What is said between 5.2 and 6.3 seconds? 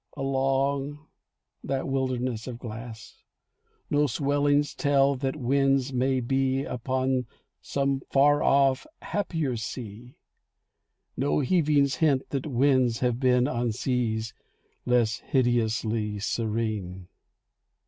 winds may